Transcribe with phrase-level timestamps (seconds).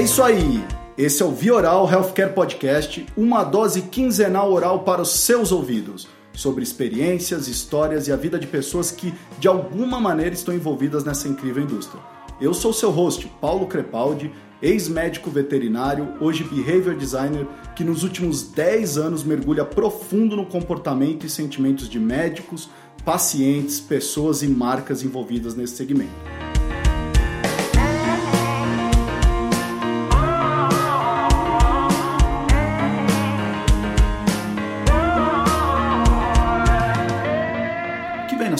[0.00, 0.64] É isso aí.
[0.96, 6.62] Esse é o Vioral Healthcare Podcast, uma dose quinzenal oral para os seus ouvidos, sobre
[6.62, 11.64] experiências, histórias e a vida de pessoas que de alguma maneira estão envolvidas nessa incrível
[11.64, 12.02] indústria.
[12.40, 14.32] Eu sou seu host, Paulo Crepaldi,
[14.62, 21.28] ex-médico veterinário, hoje behavior designer, que nos últimos 10 anos mergulha profundo no comportamento e
[21.28, 22.70] sentimentos de médicos,
[23.04, 26.39] pacientes, pessoas e marcas envolvidas nesse segmento.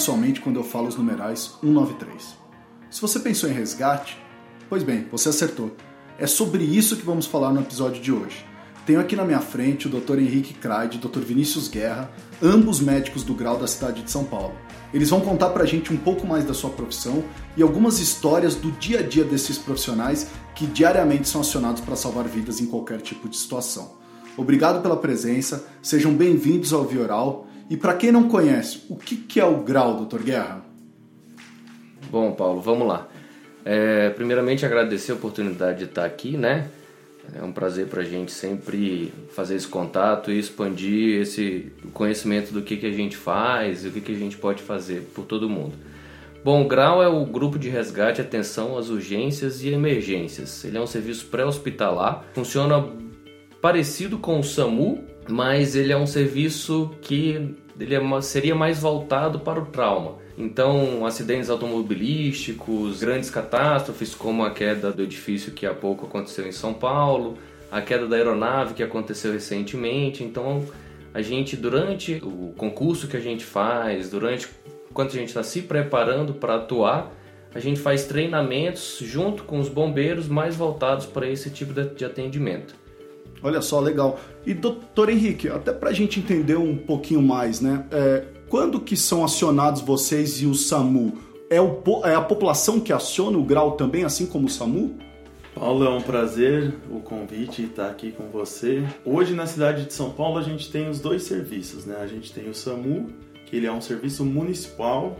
[0.00, 2.34] O que vem na sua mente quando eu falo os numerais 193?
[2.90, 4.16] Se você pensou em resgate,
[4.66, 5.76] pois bem, você acertou.
[6.18, 8.46] É sobre isso que vamos falar no episódio de hoje.
[8.86, 10.18] Tenho aqui na minha frente o Dr.
[10.18, 11.20] Henrique Kraid e o Dr.
[11.20, 12.10] Vinícius Guerra,
[12.42, 14.54] ambos médicos do grau da cidade de São Paulo.
[14.94, 17.22] Eles vão contar pra gente um pouco mais da sua profissão
[17.54, 22.26] e algumas histórias do dia a dia desses profissionais que diariamente são acionados para salvar
[22.26, 23.98] vidas em qualquer tipo de situação.
[24.34, 27.46] Obrigado pela presença, sejam bem-vindos ao Vioral.
[27.70, 30.24] E para quem não conhece, o que é o grau, Dr.
[30.24, 30.64] Guerra?
[32.10, 33.06] Bom, Paulo, vamos lá.
[33.64, 36.68] É, primeiramente, agradecer a oportunidade de estar aqui, né?
[37.32, 42.60] É um prazer para a gente sempre fazer esse contato e expandir esse conhecimento do
[42.60, 45.48] que, que a gente faz e o que, que a gente pode fazer por todo
[45.48, 45.74] mundo.
[46.42, 50.64] Bom, o GRAU é o Grupo de Resgate Atenção às Urgências e Emergências.
[50.64, 52.84] Ele é um serviço pré-hospitalar, funciona
[53.60, 59.40] parecido com o SAMU, mas ele é um serviço que ele é, seria mais voltado
[59.40, 60.18] para o trauma.
[60.36, 66.52] Então, acidentes automobilísticos, grandes catástrofes, como a queda do edifício que há pouco aconteceu em
[66.52, 67.38] São Paulo,
[67.70, 70.24] a queda da aeronave que aconteceu recentemente.
[70.24, 70.66] Então,
[71.12, 74.48] a gente, durante o concurso que a gente faz, durante
[74.92, 77.12] quando a gente está se preparando para atuar,
[77.54, 82.79] a gente faz treinamentos junto com os bombeiros mais voltados para esse tipo de atendimento.
[83.42, 84.18] Olha só, legal.
[84.46, 87.86] E doutor Henrique, até para a gente entender um pouquinho mais, né?
[87.90, 91.18] É, quando que são acionados vocês e o SAMU?
[91.48, 94.96] É, o, é a população que aciona o grau também, assim como o SAMU?
[95.54, 98.84] Paulo, é um prazer o convite estar aqui com você.
[99.04, 101.96] Hoje na cidade de São Paulo a gente tem os dois serviços, né?
[102.00, 103.08] A gente tem o SAMU,
[103.46, 105.18] que ele é um serviço municipal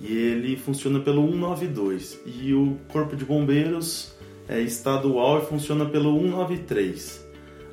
[0.00, 4.14] e ele funciona pelo 192 e o Corpo de Bombeiros
[4.48, 7.27] é estadual e funciona pelo 193.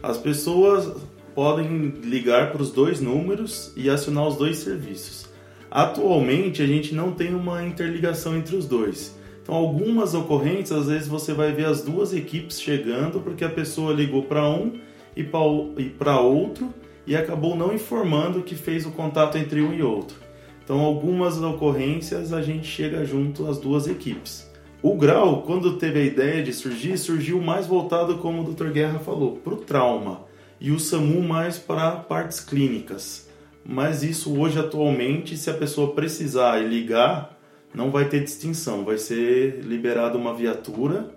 [0.05, 0.95] As pessoas
[1.33, 5.25] podem ligar para os dois números e acionar os dois serviços.
[5.71, 9.17] Atualmente a gente não tem uma interligação entre os dois.
[9.41, 13.93] Então, algumas ocorrências, às vezes você vai ver as duas equipes chegando porque a pessoa
[13.93, 14.73] ligou para um
[15.17, 16.71] e para outro
[17.07, 20.17] e acabou não informando que fez o contato entre um e outro.
[20.63, 24.44] Então, algumas ocorrências a gente chega junto as duas equipes.
[24.87, 28.67] O grau, quando teve a ideia de surgir, surgiu mais voltado, como o Dr.
[28.67, 30.27] Guerra falou, para o trauma
[30.61, 33.27] e o SAMU mais para partes clínicas.
[33.65, 37.35] Mas isso hoje atualmente, se a pessoa precisar e ligar,
[37.73, 41.09] não vai ter distinção, vai ser liberada uma viatura,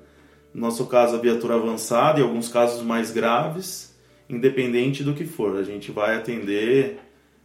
[0.54, 3.94] no nosso caso a viatura avançada e alguns casos mais graves,
[4.30, 7.00] independente do que for, a gente vai atender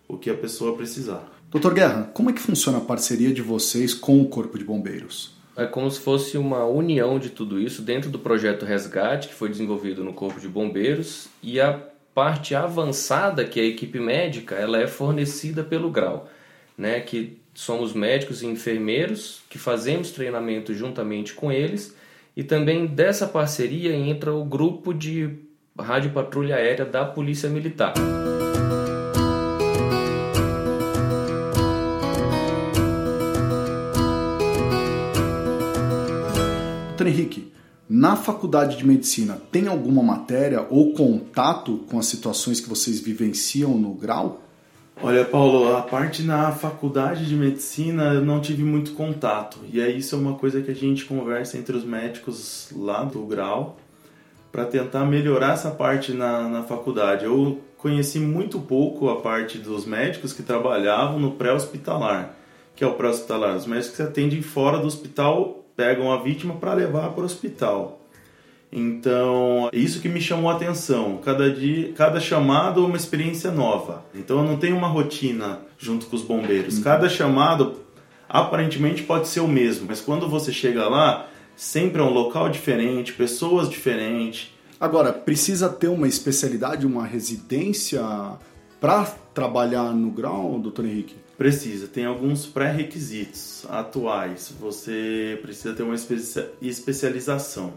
[0.08, 1.30] o que a pessoa precisar.
[1.52, 5.43] Doutor Guerra, como é que funciona a parceria de vocês com o Corpo de Bombeiros?
[5.56, 9.50] É como se fosse uma união de tudo isso dentro do projeto Resgate, que foi
[9.50, 11.80] desenvolvido no Corpo de Bombeiros, e a
[12.14, 16.30] parte avançada, que é a equipe médica, ela é fornecida pelo grau,
[16.78, 17.00] né?
[17.00, 21.96] que somos médicos e enfermeiros que fazemos treinamento juntamente com eles,
[22.36, 25.38] e também dessa parceria entra o grupo de
[25.80, 27.94] rádio patrulha aérea da Polícia Militar.
[37.08, 37.52] Henrique,
[37.90, 43.78] na faculdade de medicina tem alguma matéria ou contato com as situações que vocês vivenciam
[43.78, 44.42] no grau?
[45.02, 49.60] Olha, Paulo, a parte na faculdade de medicina eu não tive muito contato.
[49.72, 53.26] E aí isso é uma coisa que a gente conversa entre os médicos lá do
[53.26, 53.78] grau
[54.52, 57.26] para tentar melhorar essa parte na, na faculdade.
[57.26, 62.36] Eu conheci muito pouco a parte dos médicos que trabalhavam no pré-hospitalar,
[62.76, 63.58] que é o pré-hospitalar.
[63.58, 68.00] Os médicos que atendem fora do hospital pegam a vítima para levar para o hospital.
[68.76, 71.20] Então, é isso que me chamou a atenção.
[71.24, 74.04] Cada dia, cada chamado é uma experiência nova.
[74.16, 76.78] Então, eu não tenho uma rotina junto com os bombeiros.
[76.78, 76.84] Uhum.
[76.84, 77.82] Cada chamado
[78.28, 83.14] aparentemente pode ser o mesmo, mas quando você chega lá, sempre é um local diferente,
[83.14, 84.52] pessoas diferentes.
[84.80, 88.02] Agora, precisa ter uma especialidade, uma residência
[88.82, 89.06] para
[89.36, 91.16] trabalhar no grau, doutor Henrique?
[91.38, 94.54] Precisa, tem alguns pré-requisitos atuais.
[94.60, 95.96] Você precisa ter uma
[96.62, 97.74] especialização.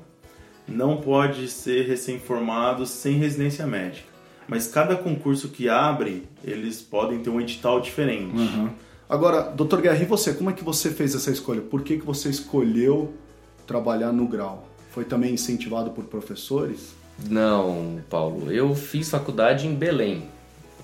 [0.68, 4.08] não pode ser recém-formado sem residência médica.
[4.48, 8.36] Mas cada concurso que abre, eles podem ter um edital diferente.
[8.36, 8.68] Uhum.
[9.08, 10.34] Agora, doutor Guerra, e você?
[10.34, 11.60] Como é que você fez essa escolha?
[11.60, 13.14] Por que, que você escolheu
[13.66, 14.68] trabalhar no grau?
[14.90, 16.94] Foi também incentivado por professores?
[17.28, 18.50] Não, Paulo.
[18.50, 20.28] Eu fiz faculdade em Belém,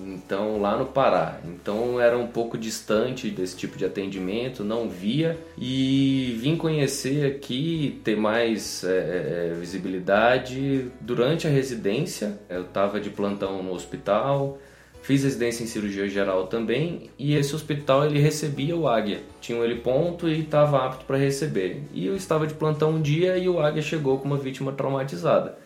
[0.07, 1.41] então lá no Pará.
[1.45, 8.01] Então era um pouco distante desse tipo de atendimento, não via e vim conhecer aqui,
[8.05, 12.39] ter mais é, é visibilidade durante a residência.
[12.49, 14.59] Eu estava de plantão no hospital,
[15.03, 19.21] fiz residência em cirurgia geral também e esse hospital ele recebia o Águia.
[19.41, 21.83] Tinha um heliponto e estava apto para receber.
[21.93, 25.59] E eu estava de plantão um dia e o Águia chegou com uma vítima traumatizada.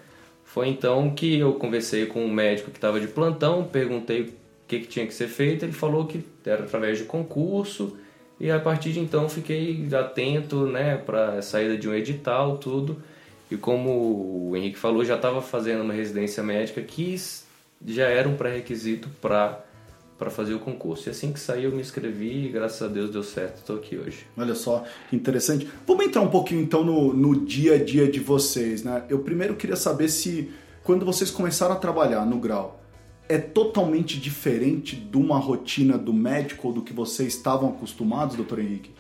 [0.56, 4.32] Foi então que eu conversei com um médico que estava de plantão, perguntei o
[4.67, 7.99] que, que tinha que ser feito, ele falou que era através de concurso
[8.41, 13.03] e a partir de então fiquei atento né, para a saída de um edital, tudo.
[13.50, 17.14] E como o Henrique falou, já estava fazendo uma residência médica que
[17.87, 19.62] já era um pré-requisito para
[20.18, 21.08] para fazer o concurso.
[21.08, 23.96] E assim que saiu, eu me inscrevi e graças a Deus deu certo, estou aqui
[23.96, 24.26] hoje.
[24.36, 25.68] Olha só, que interessante.
[25.86, 29.04] Vamos entrar um pouquinho então no, no dia a dia de vocês, né?
[29.08, 30.50] Eu primeiro queria saber se
[30.82, 32.80] quando vocês começaram a trabalhar no grau,
[33.28, 38.60] é totalmente diferente de uma rotina do médico ou do que vocês estavam acostumados, doutor
[38.60, 38.92] Henrique?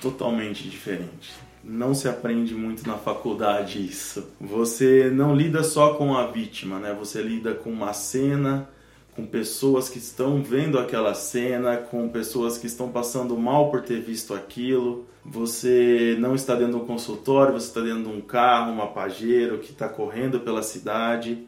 [0.00, 1.32] Totalmente diferente.
[1.64, 4.28] Não se aprende muito na faculdade isso.
[4.40, 6.94] Você não lida só com a vítima, né?
[6.96, 8.68] Você lida com uma cena,
[9.16, 13.98] com pessoas que estão vendo aquela cena, com pessoas que estão passando mal por ter
[13.98, 15.06] visto aquilo.
[15.24, 19.58] Você não está dentro de um consultório, você está dentro de um carro, uma pajeiro
[19.58, 21.38] que está correndo pela cidade,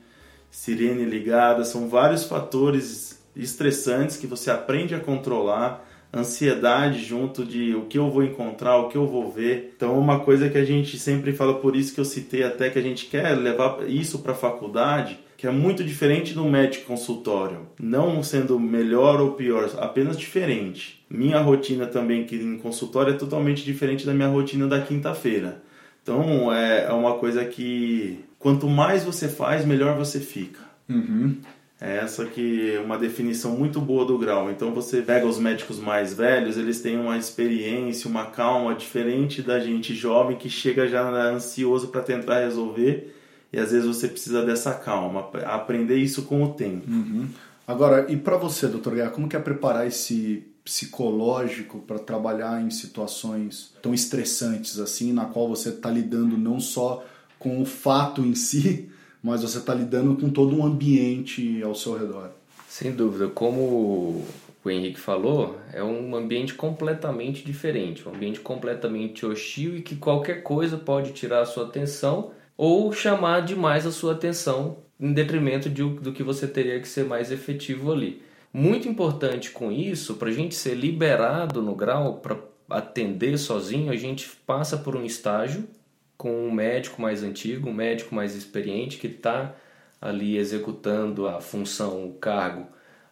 [0.50, 1.62] sirene ligada.
[1.62, 5.86] São vários fatores estressantes que você aprende a controlar.
[6.10, 9.74] Ansiedade junto de o que eu vou encontrar, o que eu vou ver.
[9.76, 12.78] Então, uma coisa que a gente sempre fala, por isso que eu citei até que
[12.78, 17.68] a gente quer levar isso para a faculdade, que é muito diferente do médico consultório.
[17.78, 21.06] Não sendo melhor ou pior, apenas diferente.
[21.08, 25.62] Minha rotina também aqui em consultório é totalmente diferente da minha rotina da quinta-feira.
[26.02, 30.58] Então é, é uma coisa que quanto mais você faz, melhor você fica.
[30.88, 31.36] Uhum.
[31.80, 34.50] É essa que é uma definição muito boa do grau.
[34.50, 39.60] Então você pega os médicos mais velhos, eles têm uma experiência, uma calma diferente da
[39.60, 43.14] gente jovem que chega já ansioso para tentar resolver
[43.52, 46.90] e às vezes você precisa dessa calma, aprender isso com o tempo.
[46.90, 47.28] Uhum.
[47.66, 52.70] Agora, e para você, doutor Guerra, como que é preparar esse psicológico para trabalhar em
[52.70, 57.04] situações tão estressantes assim, na qual você está lidando não só
[57.38, 58.88] com o fato em si,
[59.22, 62.30] mas você está lidando com todo um ambiente ao seu redor?
[62.68, 64.24] Sem dúvida, como
[64.62, 70.42] o Henrique falou, é um ambiente completamente diferente, um ambiente completamente hostil e que qualquer
[70.42, 75.82] coisa pode tirar a sua atenção ou chamar demais a sua atenção em detrimento de,
[75.82, 78.20] do que você teria que ser mais efetivo ali.
[78.52, 82.36] Muito importante com isso, para a gente ser liberado no grau, para
[82.68, 85.68] atender sozinho, a gente passa por um estágio
[86.16, 89.54] com um médico mais antigo, um médico mais experiente que está
[90.00, 92.66] ali executando a função, o cargo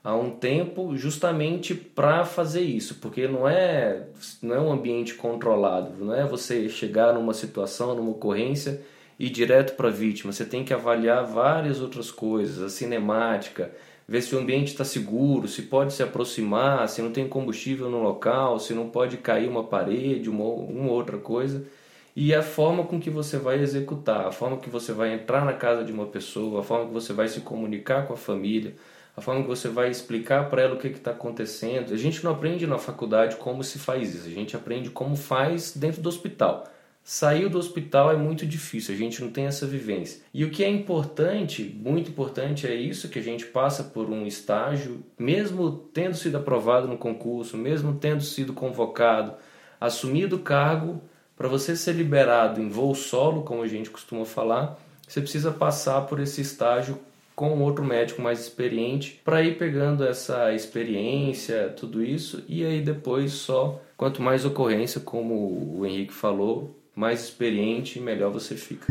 [0.06, 4.06] há um tempo justamente para fazer isso, porque não é
[4.40, 8.82] não é um ambiente controlado, não é você chegar numa situação, numa ocorrência
[9.18, 13.70] ir direto para a vítima, você tem que avaliar várias outras coisas, a cinemática,
[14.06, 18.02] ver se o ambiente está seguro, se pode se aproximar, se não tem combustível no
[18.02, 21.64] local, se não pode cair uma parede, uma, uma outra coisa.
[22.14, 25.52] E a forma com que você vai executar, a forma que você vai entrar na
[25.52, 28.74] casa de uma pessoa, a forma que você vai se comunicar com a família,
[29.16, 31.92] a forma que você vai explicar para ela o que está acontecendo.
[31.92, 35.76] A gente não aprende na faculdade como se faz isso, a gente aprende como faz
[35.76, 36.64] dentro do hospital.
[37.08, 40.22] Saiu do hospital é muito difícil, a gente não tem essa vivência.
[40.34, 44.26] E o que é importante, muito importante, é isso que a gente passa por um
[44.26, 49.34] estágio, mesmo tendo sido aprovado no concurso, mesmo tendo sido convocado,
[49.80, 51.00] assumido o cargo,
[51.36, 56.00] para você ser liberado em voo solo, como a gente costuma falar, você precisa passar
[56.06, 56.98] por esse estágio
[57.36, 63.30] com outro médico mais experiente para ir pegando essa experiência, tudo isso, e aí depois
[63.30, 68.86] só, quanto mais ocorrência, como o Henrique falou, mais experiente, melhor você fica.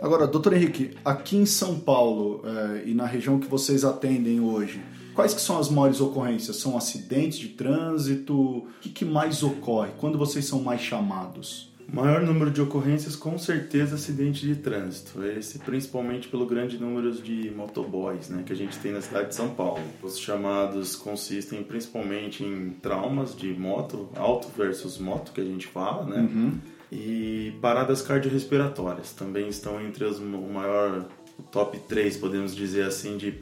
[0.00, 4.80] Agora, doutor Henrique, aqui em São Paulo é, e na região que vocês atendem hoje,
[5.12, 6.56] quais que são as maiores ocorrências?
[6.58, 8.34] São acidentes de trânsito?
[8.36, 9.90] O que, que mais ocorre?
[9.98, 11.73] Quando vocês são mais chamados?
[11.92, 15.24] Maior número de ocorrências, com certeza, acidente de trânsito.
[15.24, 19.34] Esse principalmente pelo grande número de motoboys né, que a gente tem na cidade de
[19.34, 19.82] São Paulo.
[20.02, 26.04] Os chamados consistem principalmente em traumas de moto, alto versus moto, que a gente fala,
[26.04, 26.20] né?
[26.20, 26.52] Uhum.
[26.90, 31.06] E paradas cardiorrespiratórias também estão entre os, o maior
[31.38, 33.34] o top 3, podemos dizer assim, de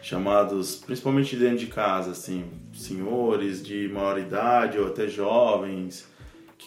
[0.00, 6.06] chamados, principalmente dentro de casa, assim, senhores de maior idade ou até jovens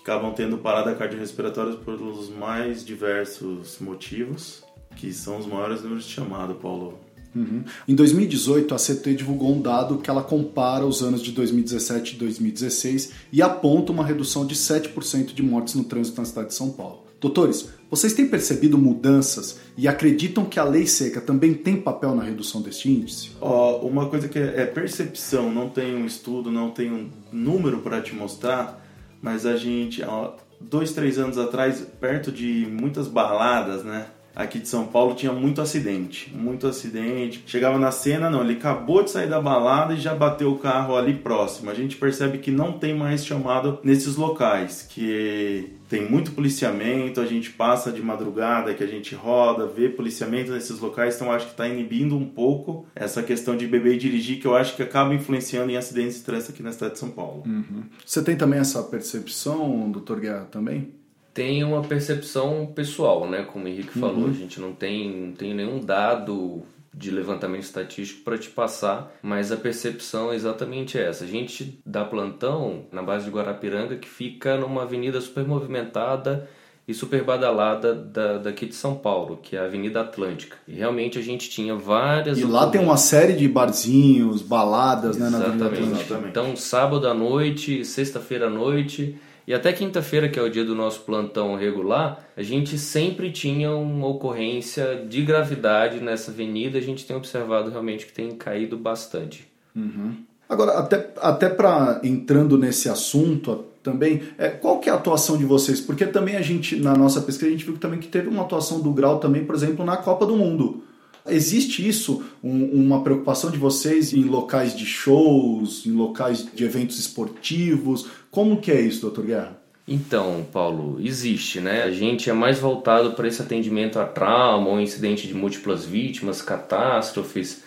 [0.04, 4.64] que acabam tendo parada cardiorrespiratória pelos mais diversos motivos,
[4.96, 7.00] que são os maiores números de chamado, Paulo.
[7.36, 7.64] Uhum.
[7.88, 12.18] Em 2018, a CT divulgou um dado que ela compara os anos de 2017 e
[12.18, 16.72] 2016 e aponta uma redução de 7% de mortes no trânsito na cidade de São
[16.72, 17.06] Paulo.
[17.20, 22.24] Doutores, vocês têm percebido mudanças e acreditam que a lei seca também tem papel na
[22.24, 23.32] redução deste índice?
[23.42, 28.02] Oh, uma coisa que é percepção, não tem um estudo, não tem um número para
[28.02, 28.87] te mostrar,
[29.22, 34.08] mas a gente, ó, dois, três anos atrás, perto de muitas baladas, né?
[34.38, 37.44] Aqui de São Paulo tinha muito acidente, muito acidente.
[37.48, 40.96] Chegava na cena, não, ele acabou de sair da balada e já bateu o carro
[40.96, 41.72] ali próximo.
[41.72, 47.26] A gente percebe que não tem mais chamado nesses locais, que tem muito policiamento, a
[47.26, 51.54] gente passa de madrugada, que a gente roda, vê policiamento nesses locais, então acho que
[51.54, 55.16] está inibindo um pouco essa questão de beber e dirigir, que eu acho que acaba
[55.16, 57.42] influenciando em acidentes de trânsito aqui na cidade de São Paulo.
[57.44, 57.86] Uhum.
[58.06, 60.92] Você tem também essa percepção, doutor Guerra, também?
[61.38, 63.44] Tem uma percepção pessoal, né?
[63.44, 64.02] Como o Henrique uhum.
[64.02, 69.16] falou, a gente não tem, não tem nenhum dado de levantamento estatístico para te passar,
[69.22, 71.26] mas a percepção é exatamente essa.
[71.26, 76.50] A gente dá plantão na base de Guarapiranga, que fica numa avenida super movimentada
[76.88, 80.58] e super badalada da, daqui de São Paulo, que é a Avenida Atlântica.
[80.68, 82.40] E realmente a gente tinha várias.
[82.40, 85.52] E lá tem uma série de barzinhos, baladas, exatamente.
[85.52, 86.30] né, na Avenida Atlântica.
[86.30, 90.76] Então, sábado à noite, sexta-feira à noite e até quinta-feira, que é o dia do
[90.76, 96.78] nosso plantão regular, a gente sempre tinha uma ocorrência de gravidade nessa avenida.
[96.78, 99.48] A gente tem observado realmente que tem caído bastante.
[99.74, 100.18] Uhum.
[100.50, 105.46] Agora, até, até para entrando nesse assunto também, é, qual que é a atuação de
[105.46, 105.80] vocês?
[105.80, 108.82] Porque também a gente, na nossa pesquisa, a gente viu também que teve uma atuação
[108.82, 110.84] do Grau também, por exemplo, na Copa do Mundo.
[111.30, 117.00] Existe isso, um, uma preocupação de vocês em locais de shows, em locais de eventos
[117.00, 118.08] esportivos?
[118.32, 119.68] Como que é isso, doutor Guerra?
[119.88, 121.84] Então, Paulo, existe, né?
[121.84, 126.42] A gente é mais voltado para esse atendimento a trauma ou incidente de múltiplas vítimas,
[126.42, 127.64] catástrofes,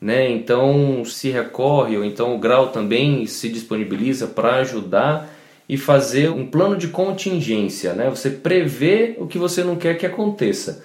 [0.00, 0.30] né?
[0.30, 5.28] Então se recorre, ou então o grau também se disponibiliza para ajudar
[5.68, 8.08] e fazer um plano de contingência, né?
[8.08, 10.84] Você prevê o que você não quer que aconteça.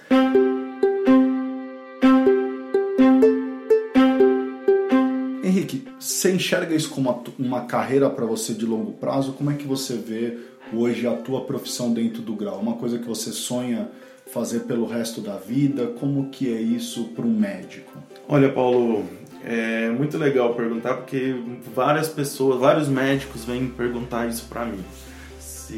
[6.24, 9.34] Você enxerga isso como uma, carreira para você de longo prazo?
[9.34, 10.38] Como é que você vê
[10.72, 12.60] hoje a tua profissão dentro do grau?
[12.62, 13.90] Uma coisa que você sonha
[14.28, 15.88] fazer pelo resto da vida?
[16.00, 17.92] Como que é isso para um médico?
[18.26, 19.04] Olha, Paulo,
[19.44, 21.36] é muito legal perguntar porque
[21.76, 24.80] várias pessoas, vários médicos vêm perguntar isso para mim.
[25.38, 25.76] Se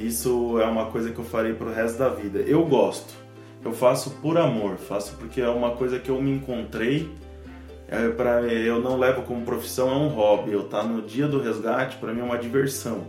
[0.00, 2.38] isso é uma coisa que eu farei pro resto da vida.
[2.38, 3.12] Eu gosto.
[3.64, 7.10] Eu faço por amor, faço porque é uma coisa que eu me encontrei
[7.88, 10.52] é, para eu não levo como profissão, é um hobby.
[10.52, 13.06] Eu tá no dia do resgate, para mim é uma diversão.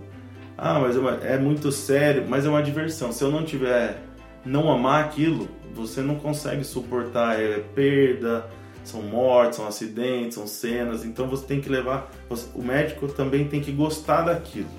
[0.57, 3.11] Ah, mas é, uma, é, muito sério, mas é uma diversão.
[3.11, 4.01] Se eu não tiver,
[4.45, 8.45] não amar aquilo, você não consegue suportar é, perda,
[8.83, 11.03] são mortes, são acidentes, são cenas.
[11.03, 12.09] Então você tem que levar,
[12.55, 14.69] o médico também tem que gostar daquilo.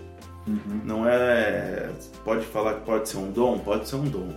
[0.47, 0.81] Uhum.
[0.85, 1.91] Não é,
[2.25, 4.29] pode falar que pode ser um dom, pode ser um dom.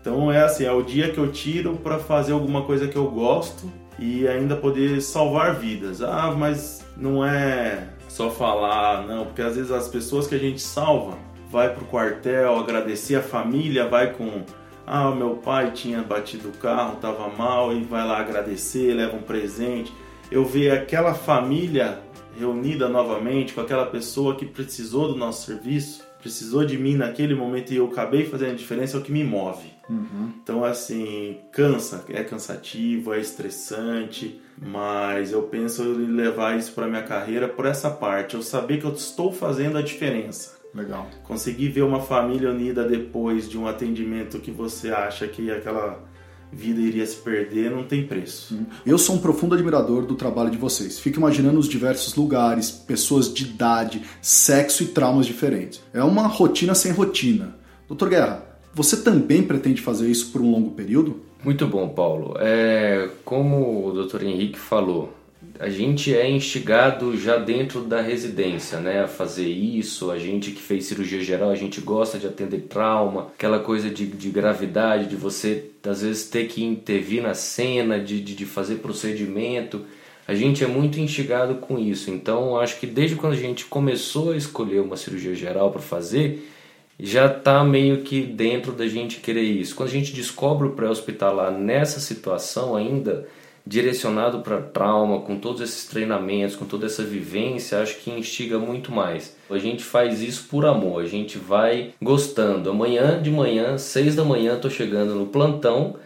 [0.00, 3.08] Então é assim, é o dia que eu tiro para fazer alguma coisa que eu
[3.08, 6.02] gosto e ainda poder salvar vidas.
[6.02, 10.60] Ah, mas não é só falar, não, porque às vezes as pessoas que a gente
[10.60, 11.18] salva
[11.50, 14.42] vai pro quartel agradecer a família, vai com
[14.86, 19.22] ah, meu pai tinha batido o carro, tava mal e vai lá agradecer, leva um
[19.22, 19.92] presente.
[20.30, 22.00] Eu ver aquela família
[22.38, 27.72] reunida novamente com aquela pessoa que precisou do nosso serviço, precisou de mim naquele momento
[27.72, 29.72] e eu acabei fazendo a diferença é o que me move.
[29.88, 30.32] Uhum.
[30.42, 37.02] Então, assim, cansa, é cansativo, é estressante, mas eu penso em levar isso para minha
[37.02, 40.56] carreira por essa parte, eu saber que eu estou fazendo a diferença.
[40.74, 41.08] Legal.
[41.24, 46.05] Conseguir ver uma família unida depois de um atendimento que você acha que aquela
[46.52, 48.54] vida iria se perder, não tem preço.
[48.54, 48.66] Uhum.
[48.84, 50.98] Eu sou um profundo admirador do trabalho de vocês.
[50.98, 55.82] Fico imaginando os diversos lugares, pessoas de idade, sexo e traumas diferentes.
[55.92, 57.56] É uma rotina sem rotina.
[57.88, 61.20] Doutor Guerra, você também pretende fazer isso por um longo período?
[61.42, 62.36] Muito bom, Paulo.
[62.40, 64.24] É, como o Dr.
[64.24, 65.15] Henrique falou,
[65.58, 70.10] a gente é instigado já dentro da residência, né, a fazer isso.
[70.10, 74.06] A gente que fez cirurgia geral, a gente gosta de atender trauma, aquela coisa de,
[74.06, 78.76] de gravidade, de você às vezes ter que intervir na cena, de, de, de fazer
[78.76, 79.84] procedimento.
[80.26, 82.10] A gente é muito instigado com isso.
[82.10, 86.50] Então, acho que desde quando a gente começou a escolher uma cirurgia geral para fazer,
[86.98, 89.74] já está meio que dentro da gente querer isso.
[89.76, 93.28] Quando a gente descobre o pré-hospitalar nessa situação ainda
[93.66, 98.92] direcionado para trauma, com todos esses treinamentos, com toda essa vivência, acho que instiga muito
[98.92, 99.36] mais.
[99.50, 102.70] A gente faz isso por amor, a gente vai gostando.
[102.70, 105.96] Amanhã de manhã, seis da manhã, estou chegando no plantão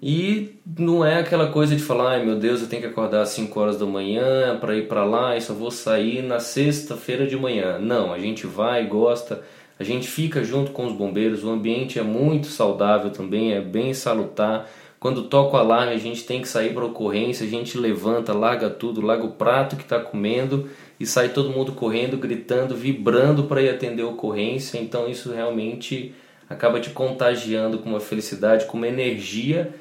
[0.00, 3.30] e não é aquela coisa de falar, ai meu Deus, eu tenho que acordar às
[3.30, 7.36] 5 horas da manhã para ir para lá e só vou sair na sexta-feira de
[7.36, 7.78] manhã.
[7.78, 9.42] Não, a gente vai, gosta,
[9.76, 13.92] a gente fica junto com os bombeiros, o ambiente é muito saudável também, é bem
[13.92, 18.32] salutar quando toca o alarme, a gente tem que sair para ocorrência, a gente levanta,
[18.32, 23.44] larga tudo, larga o prato que está comendo e sai todo mundo correndo, gritando, vibrando
[23.44, 24.76] para ir atender a ocorrência.
[24.78, 26.12] Então isso realmente
[26.50, 29.72] acaba te contagiando com uma felicidade, com uma energia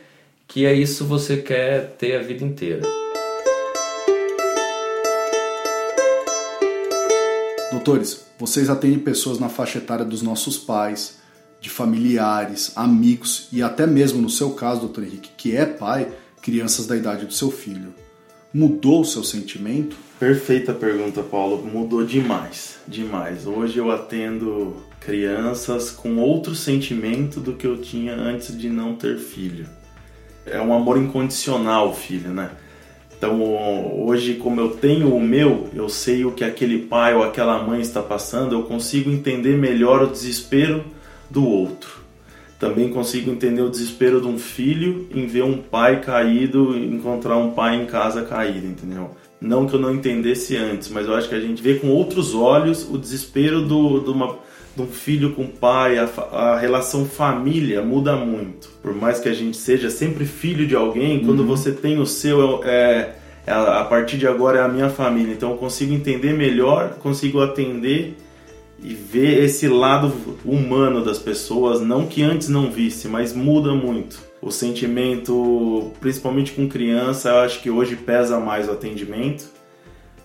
[0.48, 2.84] que é isso você quer ter a vida inteira.
[7.72, 11.20] Doutores, vocês atendem pessoas na faixa etária dos nossos pais,
[11.60, 16.08] de familiares, amigos e até mesmo no seu caso, doutor Henrique, que é pai,
[16.42, 17.94] crianças da idade do seu filho.
[18.54, 19.96] Mudou o seu sentimento?
[20.20, 21.64] Perfeita pergunta, Paulo.
[21.66, 23.46] Mudou demais, demais.
[23.46, 29.18] Hoje eu atendo crianças com outro sentimento do que eu tinha antes de não ter
[29.18, 29.68] filho.
[30.46, 32.52] É um amor incondicional, filho, né?
[33.18, 33.42] Então,
[34.06, 37.82] hoje, como eu tenho o meu, eu sei o que aquele pai ou aquela mãe
[37.82, 40.86] está passando, eu consigo entender melhor o desespero
[41.30, 42.08] do outro.
[42.60, 47.52] Também consigo entender o desespero de um filho em ver um pai caído, encontrar um
[47.52, 49.12] pai em casa caído, entendeu?
[49.40, 52.34] Não que eu não entendesse antes, mas eu acho que a gente vê com outros
[52.34, 54.40] olhos o desespero do, do uma,
[54.76, 58.70] de um filho com o pai, a, a, relação família muda muito.
[58.82, 61.46] Por mais que a gente seja sempre filho de alguém, quando uhum.
[61.46, 63.14] você tem o seu, é,
[63.46, 65.34] é, a partir de agora é a minha família.
[65.34, 68.18] Então eu consigo entender melhor, consigo atender
[68.82, 70.14] e ver esse lado
[70.46, 74.20] humano das pessoas, não que antes não visse, mas muda muito.
[74.42, 79.46] O sentimento, principalmente com criança, eu acho que hoje pesa mais o atendimento.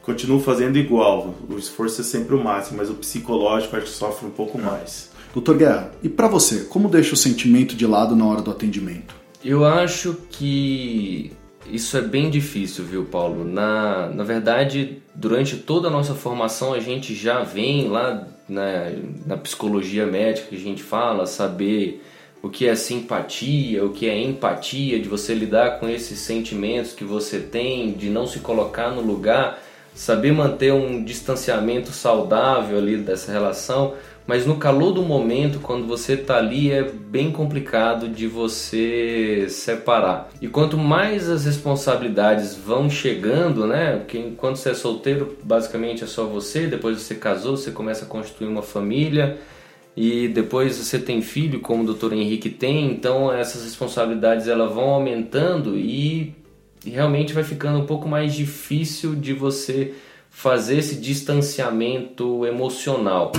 [0.03, 4.27] Continuo fazendo igual, o esforço é sempre o máximo, mas o psicológico acho que sofre
[4.27, 5.11] um pouco mais.
[5.33, 9.15] Doutor Guerra, e para você, como deixa o sentimento de lado na hora do atendimento?
[9.43, 11.33] Eu acho que
[11.71, 13.45] isso é bem difícil, viu, Paulo?
[13.45, 18.91] Na, na verdade, durante toda a nossa formação, a gente já vem lá na,
[19.27, 22.03] na psicologia médica que a gente fala, saber
[22.43, 27.05] o que é simpatia, o que é empatia, de você lidar com esses sentimentos que
[27.05, 29.63] você tem, de não se colocar no lugar,
[29.95, 33.95] saber manter um distanciamento saudável ali dessa relação
[34.27, 40.31] mas no calor do momento, quando você está ali, é bem complicado de você separar.
[40.41, 43.97] E quanto mais as responsabilidades vão chegando, né?
[43.97, 48.09] Porque enquanto você é solteiro, basicamente é só você, depois você casou, você começa a
[48.09, 49.39] construir uma família
[49.97, 54.91] e depois você tem filho, como o doutor Henrique tem, então essas responsabilidades elas vão
[54.91, 56.35] aumentando e
[56.85, 59.93] realmente vai ficando um pouco mais difícil de você
[60.31, 63.33] fazer esse distanciamento emocional.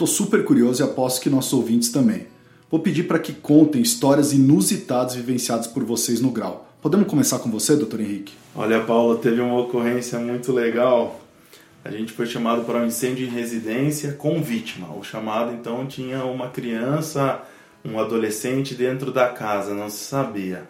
[0.00, 2.26] Estou super curioso e aposto que nossos ouvintes também.
[2.70, 6.72] Vou pedir para que contem histórias inusitadas vivenciadas por vocês no grau.
[6.80, 8.32] Podemos começar com você, doutor Henrique?
[8.56, 11.20] Olha, Paula, teve uma ocorrência muito legal.
[11.84, 14.88] A gente foi chamado para um incêndio em residência com vítima.
[14.96, 17.42] O chamado, então, tinha uma criança,
[17.84, 20.66] um adolescente dentro da casa, não se sabia.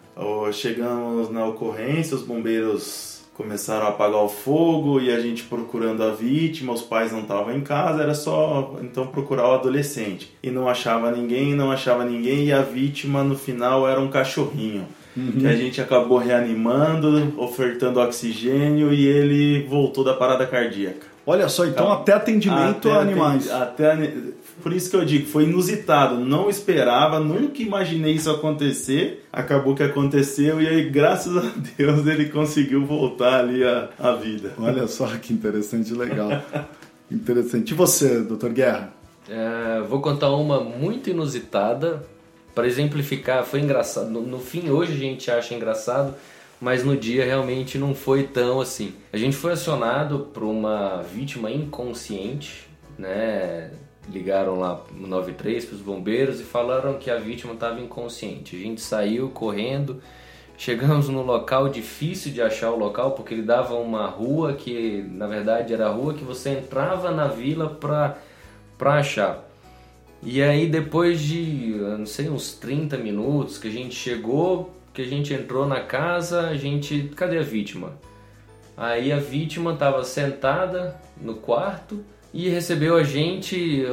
[0.51, 6.11] Chegamos na ocorrência, os bombeiros começaram a apagar o fogo e a gente procurando a
[6.11, 10.31] vítima, os pais não estavam em casa, era só então procurar o adolescente.
[10.43, 14.85] E não achava ninguém, não achava ninguém e a vítima no final era um cachorrinho.
[15.17, 15.31] Uhum.
[15.39, 21.07] Que a gente acabou reanimando, ofertando oxigênio e ele voltou da parada cardíaca.
[21.25, 23.51] Olha só, então, então até atendimento até a animais.
[23.51, 24.13] Até,
[24.61, 29.83] por isso que eu digo, foi inusitado, não esperava, nunca imaginei isso acontecer, acabou que
[29.83, 34.53] aconteceu e aí, graças a Deus, ele conseguiu voltar ali à, à vida.
[34.57, 36.29] Olha só que interessante, legal.
[37.11, 37.71] interessante.
[37.71, 38.93] E você, doutor Guerra?
[39.29, 42.03] É, vou contar uma muito inusitada
[42.53, 43.43] para exemplificar.
[43.43, 44.09] Foi engraçado.
[44.09, 46.13] No, no fim, hoje a gente acha engraçado,
[46.59, 48.93] mas no dia realmente não foi tão assim.
[49.11, 53.71] A gente foi acionado por uma vítima inconsciente, né?
[54.09, 58.55] Ligaram lá no 93 para os bombeiros e falaram que a vítima estava inconsciente.
[58.55, 60.01] A gente saiu correndo,
[60.57, 65.27] chegamos no local difícil de achar o local porque ele dava uma rua que na
[65.27, 68.17] verdade era a rua que você entrava na vila para
[68.77, 69.47] para achar.
[70.23, 75.05] E aí depois de, não sei, uns 30 minutos que a gente chegou, que a
[75.05, 77.93] gente entrou na casa, a gente, cadê a vítima?
[78.75, 83.85] Aí a vítima estava sentada no quarto e recebeu a gente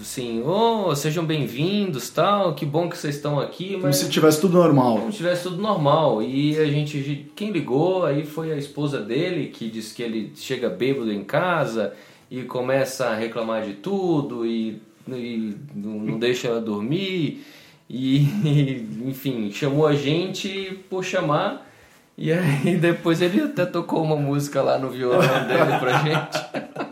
[0.00, 3.72] assim, oh, sejam bem-vindos, tal, que bom que vocês estão aqui.
[3.72, 4.98] Mas Como se tivesse tudo normal.
[4.98, 6.22] Como se tivesse tudo normal.
[6.22, 10.68] E a gente, quem ligou, aí foi a esposa dele, que disse que ele chega
[10.68, 11.92] bêbado em casa
[12.30, 17.44] e começa a reclamar de tudo e, e não deixa ela dormir.
[17.88, 18.20] E,
[19.04, 21.68] enfim, chamou a gente por chamar.
[22.16, 26.80] E aí depois ele até tocou uma música lá no violão dele pra gente.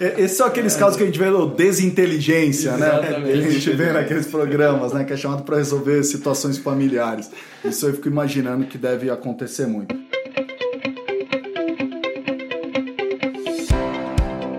[0.00, 3.22] É, esses são aqueles casos que a gente vê no desinteligência, né?
[3.24, 5.04] Que a gente vê naqueles programas, né?
[5.04, 7.30] Que é chamado para resolver situações familiares.
[7.64, 9.94] Isso eu fico imaginando que deve acontecer muito.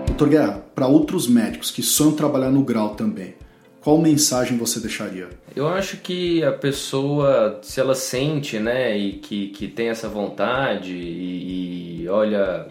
[0.06, 3.36] Doutor Guerra, para outros médicos que sonham trabalhar no grau também,
[3.80, 5.28] qual mensagem você deixaria?
[5.54, 10.92] Eu acho que a pessoa, se ela sente, né, e que, que tem essa vontade
[10.92, 12.66] e, e olha,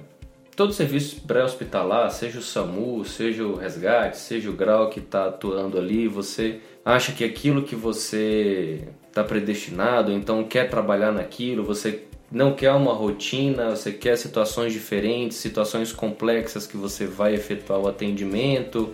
[0.57, 5.77] todo serviço pré-hospitalar, seja o SAMU, seja o resgate, seja o grau que está atuando
[5.77, 12.53] ali, você acha que aquilo que você está predestinado, então quer trabalhar naquilo, você não
[12.53, 18.91] quer uma rotina, você quer situações diferentes, situações complexas que você vai efetuar o atendimento,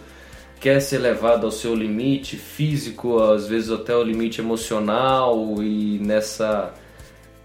[0.60, 6.74] quer ser levado ao seu limite físico, às vezes até o limite emocional e nessa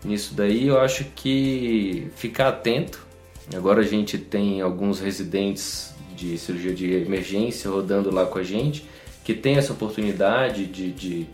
[0.04, 3.08] nisso daí eu acho que ficar atento
[3.54, 8.84] Agora a gente tem alguns residentes de cirurgia de emergência rodando lá com a gente,
[9.24, 11.26] que tem essa oportunidade de, de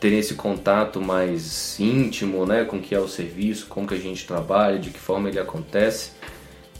[0.00, 3.98] terem esse contato mais íntimo né, com o que é o serviço, como que a
[3.98, 6.10] gente trabalha, de que forma ele acontece.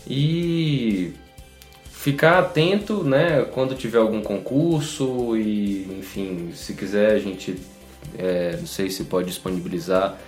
[0.06, 1.12] E
[1.90, 7.56] ficar atento né, quando tiver algum concurso e, enfim, se quiser a gente,
[8.18, 10.18] é, não sei se pode disponibilizar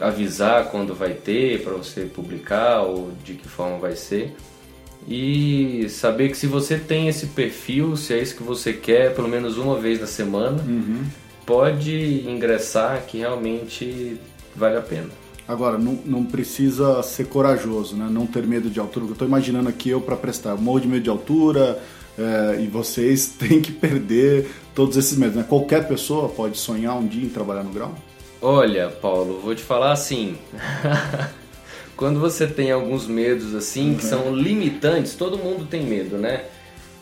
[0.00, 4.34] avisar quando vai ter para você publicar ou de que forma vai ser.
[5.06, 9.28] E saber que se você tem esse perfil, se é isso que você quer, pelo
[9.28, 11.04] menos uma vez na semana, uhum.
[11.44, 14.18] pode ingressar que realmente
[14.56, 15.10] vale a pena.
[15.46, 18.08] Agora, não, não precisa ser corajoso, né?
[18.10, 19.04] não ter medo de altura.
[19.04, 21.82] Eu estou imaginando aqui eu para prestar, eu morro de medo de altura
[22.18, 25.36] é, e vocês têm que perder todos esses medos.
[25.36, 25.44] Né?
[25.46, 27.94] Qualquer pessoa pode sonhar um dia em trabalhar no grau?
[28.46, 30.36] Olha, Paulo, vou te falar assim.
[31.96, 33.96] Quando você tem alguns medos assim uhum.
[33.96, 36.44] que são limitantes, todo mundo tem medo, né?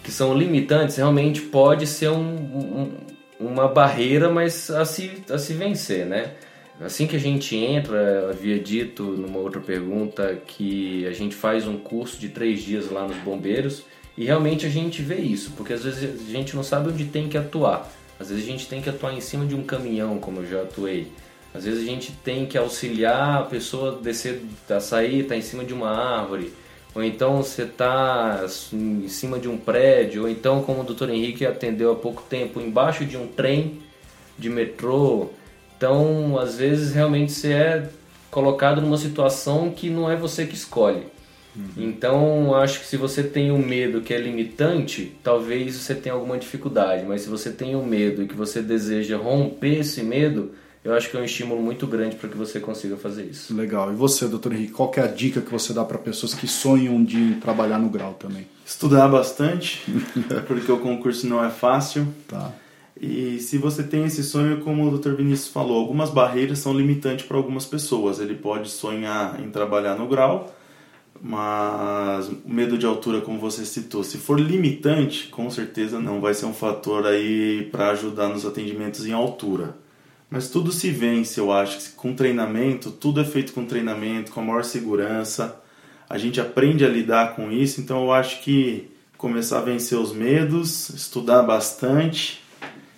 [0.05, 2.93] Que são limitantes, realmente pode ser um, um,
[3.41, 6.35] uma barreira, mas a se, a se vencer, né?
[6.81, 11.77] Assim que a gente entra, havia dito numa outra pergunta que a gente faz um
[11.77, 13.83] curso de três dias lá nos bombeiros
[14.17, 17.29] e realmente a gente vê isso, porque às vezes a gente não sabe onde tem
[17.29, 17.91] que atuar.
[18.21, 20.63] Às vezes a gente tem que atuar em cima de um caminhão, como eu já
[20.63, 21.11] atuei.
[21.55, 25.43] Às vezes a gente tem que auxiliar a pessoa a descer, a sair, tá em
[25.43, 26.53] cima de uma árvore,
[26.95, 31.11] ou então você tá em cima de um prédio, ou então como o Dr.
[31.11, 33.81] Henrique atendeu há pouco tempo, embaixo de um trem
[34.39, 35.31] de metrô.
[35.77, 37.91] Então, às vezes realmente você é
[38.31, 41.07] colocado numa situação que não é você que escolhe.
[41.55, 41.69] Uhum.
[41.77, 46.39] Então, acho que se você tem um medo que é limitante, talvez você tenha alguma
[46.39, 50.53] dificuldade, mas se você tem um medo e que você deseja romper esse medo,
[50.85, 53.55] eu acho que é um estímulo muito grande para que você consiga fazer isso.
[53.55, 53.93] Legal.
[53.93, 57.05] E você, doutor Henrique, qual é a dica que você dá para pessoas que sonham
[57.05, 58.49] de trabalhar no grau também?
[58.67, 59.81] Estudar bastante,
[60.49, 62.09] porque o concurso não é fácil.
[62.27, 62.53] Tá.
[63.01, 65.15] E se você tem esse sonho, como o Dr.
[65.15, 68.19] Vinícius falou, algumas barreiras são limitantes para algumas pessoas.
[68.19, 70.53] Ele pode sonhar em trabalhar no grau,
[71.21, 76.35] mas o medo de altura, como você citou, se for limitante, com certeza não vai
[76.35, 79.82] ser um fator aí para ajudar nos atendimentos em altura.
[80.33, 84.43] Mas tudo se vence, eu acho, com treinamento, tudo é feito com treinamento, com a
[84.43, 85.61] maior segurança.
[86.09, 90.11] A gente aprende a lidar com isso, então eu acho que começar a vencer os
[90.11, 92.43] medos, estudar bastante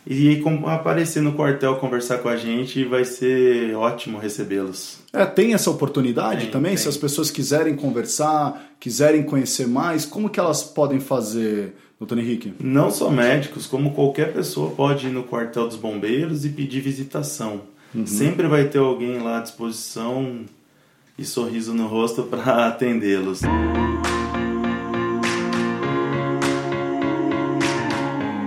[0.07, 5.01] e aparecer no quartel conversar com a gente vai ser ótimo recebê-los.
[5.12, 6.70] É, tem essa oportunidade tem, também?
[6.70, 6.77] Tem.
[6.77, 11.75] Se as pessoas quiserem conversar, quiserem conhecer mais, como que elas podem fazer?
[11.98, 12.52] Doutor Henrique?
[12.61, 17.62] Não só médicos, como qualquer pessoa pode ir no quartel dos bombeiros e pedir visitação.
[17.94, 18.07] Uhum.
[18.07, 20.44] Sempre vai ter alguém lá à disposição
[21.16, 23.42] e sorriso no rosto para atendê-los.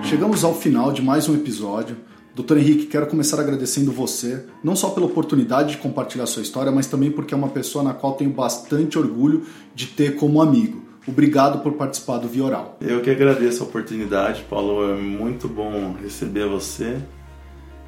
[0.03, 1.97] Chegamos ao final de mais um episódio.
[2.33, 6.86] Doutor Henrique, quero começar agradecendo você, não só pela oportunidade de compartilhar sua história, mas
[6.86, 10.87] também porque é uma pessoa na qual tenho bastante orgulho de ter como amigo.
[11.07, 12.77] Obrigado por participar do Via Oral.
[12.81, 14.91] Eu que agradeço a oportunidade, Paulo.
[14.91, 16.97] É muito bom receber você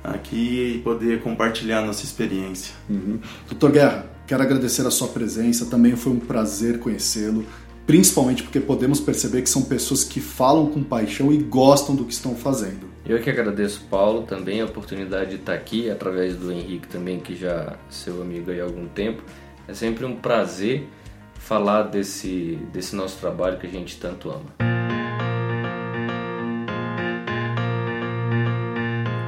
[0.03, 2.73] aqui e poder compartilhar nossa experiência.
[2.89, 3.19] Uhum.
[3.49, 5.65] Doutor Guerra, quero agradecer a sua presença.
[5.65, 7.45] Também foi um prazer conhecê-lo,
[7.85, 12.13] principalmente porque podemos perceber que são pessoas que falam com paixão e gostam do que
[12.13, 12.87] estão fazendo.
[13.05, 17.35] Eu que agradeço, Paulo, também a oportunidade de estar aqui, através do Henrique também, que
[17.35, 19.23] já é seu amigo há algum tempo.
[19.67, 20.87] É sempre um prazer
[21.39, 24.53] falar desse, desse nosso trabalho que a gente tanto ama.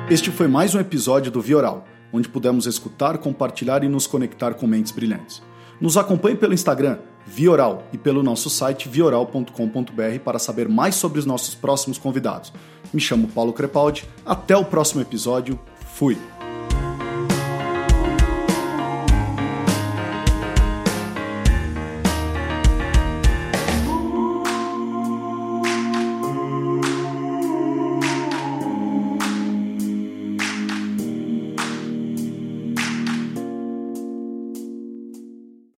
[0.10, 4.68] Este foi mais um episódio do Vioral, onde pudemos escutar, compartilhar e nos conectar com
[4.68, 5.42] mentes brilhantes.
[5.80, 11.26] Nos acompanhe pelo Instagram, Vioral, e pelo nosso site vioral.com.br para saber mais sobre os
[11.26, 12.52] nossos próximos convidados.
[12.94, 15.58] Me chamo Paulo Crepaldi, até o próximo episódio,
[15.96, 16.41] fui!